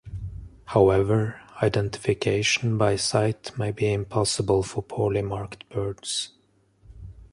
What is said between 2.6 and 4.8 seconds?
by sight may be impossible